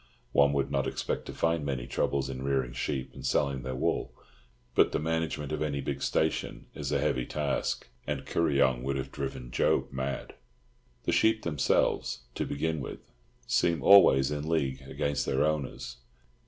One 0.31 0.51
would 0.53 0.71
not 0.71 0.87
expect 0.87 1.27
to 1.27 1.31
find 1.31 1.63
many 1.63 1.85
troubles 1.85 2.27
in 2.27 2.41
rearing 2.41 2.73
sheep 2.73 3.13
and 3.13 3.23
selling 3.23 3.61
their 3.61 3.75
wool; 3.75 4.11
but 4.73 4.93
the 4.93 4.97
management 4.99 5.51
of 5.51 5.61
any 5.61 5.79
big 5.79 6.01
station 6.01 6.65
is 6.73 6.91
a 6.91 6.97
heavy 6.97 7.27
task, 7.27 7.87
and 8.07 8.25
Kuryong 8.25 8.81
would 8.81 8.95
have 8.95 9.11
driven 9.11 9.51
Job 9.51 9.91
mad. 9.91 10.33
The 11.03 11.11
sheep 11.11 11.43
themselves, 11.43 12.21
to 12.33 12.47
begin 12.47 12.81
with, 12.81 13.11
seem 13.45 13.83
always 13.83 14.31
in 14.31 14.49
league 14.49 14.81
against 14.87 15.27
their 15.27 15.45
owners. 15.45 15.97